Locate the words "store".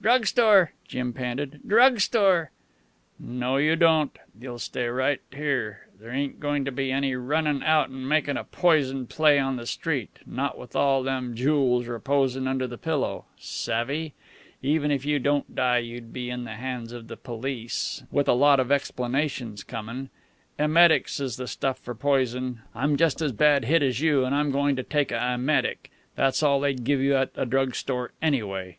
0.26-0.72, 2.00-2.50, 27.74-28.12